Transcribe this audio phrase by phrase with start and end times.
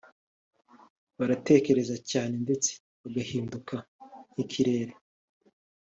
[1.17, 3.75] Baratekereza cyane ndetse bagahinduka
[4.31, 4.93] nk’ikirere